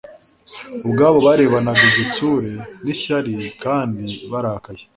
[0.85, 2.51] Ubwabo barebanaga igitsure
[2.83, 4.83] n'ishyari kandi barakaye.